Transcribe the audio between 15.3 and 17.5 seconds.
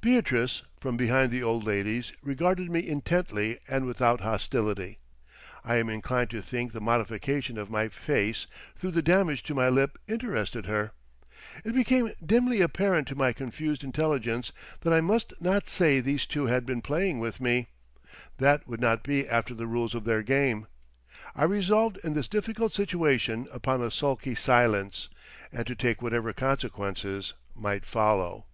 not say these two had been playing with